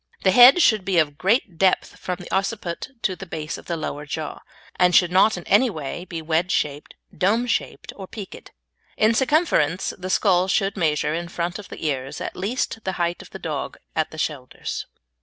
[0.23, 3.77] The head should be of great depth from the occiput to the base of the
[3.77, 4.39] lower jaw,
[4.77, 8.51] and should not in any way be wedge shaped, dome shaped, or peaked.
[8.97, 13.21] In circumference the skull should measure in front of the ears at least the height
[13.21, 14.87] of the dog at the shoulders.